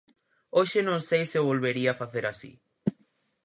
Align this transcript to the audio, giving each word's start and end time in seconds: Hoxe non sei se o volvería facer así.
Hoxe 0.57 0.79
non 0.87 0.99
sei 1.09 1.23
se 1.31 1.37
o 1.41 1.47
volvería 1.51 1.97
facer 2.01 2.25
así. 2.27 2.51